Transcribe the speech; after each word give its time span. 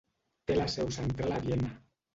Té 0.51 0.55
la 0.61 0.65
seu 0.77 0.91
central 0.99 1.39
a 1.39 1.47
Viena. 1.47 1.75